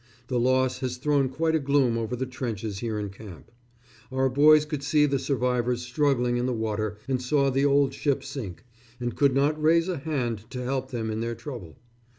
The 0.29 0.39
loss 0.39 0.79
has 0.79 0.97
thrown 0.97 1.29
quite 1.29 1.53
a 1.53 1.59
gloom 1.59 1.95
over 1.95 2.15
the 2.15 2.25
trenches 2.25 2.79
here 2.79 2.97
in 2.97 3.11
camp. 3.11 3.51
Our 4.11 4.29
boys 4.29 4.65
could 4.65 4.81
see 4.81 5.05
the 5.05 5.19
survivors 5.19 5.83
struggling 5.83 6.37
in 6.37 6.47
the 6.47 6.53
water 6.55 6.97
and 7.07 7.21
saw 7.21 7.51
the 7.51 7.65
old 7.65 7.93
ship 7.93 8.23
sink, 8.23 8.65
and 8.99 9.15
could 9.15 9.35
not 9.35 9.61
raise 9.61 9.87
a 9.89 9.99
hand 9.99 10.49
to 10.49 10.63
help 10.63 10.89
them 10.89 11.11
in 11.11 11.19
their 11.21 11.35
trouble. 11.35 11.77